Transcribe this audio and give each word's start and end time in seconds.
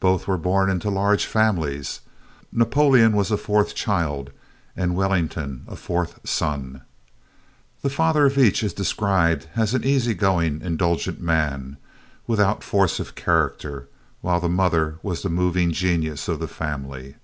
Both 0.00 0.26
were 0.26 0.36
born 0.36 0.68
into 0.68 0.90
large 0.90 1.26
families. 1.26 2.00
Napoleon 2.50 3.12
was 3.14 3.30
a 3.30 3.36
fourth 3.36 3.72
child 3.76 4.32
and 4.76 4.96
Wellington 4.96 5.62
a 5.68 5.76
fourth 5.76 6.18
son. 6.28 6.80
The 7.82 7.88
father 7.88 8.26
of 8.26 8.36
each 8.36 8.64
is 8.64 8.72
described 8.74 9.46
as 9.54 9.72
an 9.72 9.84
easy 9.84 10.14
going, 10.14 10.60
indulgent 10.60 11.20
man, 11.20 11.76
without 12.26 12.64
force 12.64 12.98
of 12.98 13.14
character, 13.14 13.86
while 14.22 14.40
the 14.40 14.48
mother 14.48 14.98
was 15.04 15.22
the 15.22 15.28
moving 15.30 15.70
genius 15.70 16.26
of 16.26 16.40
the 16.40 16.48
family. 16.48 17.14